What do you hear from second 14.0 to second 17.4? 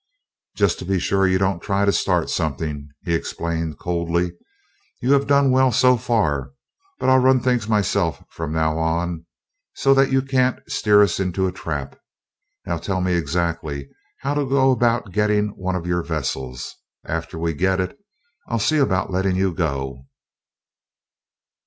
how to go about getting one of your vessels. After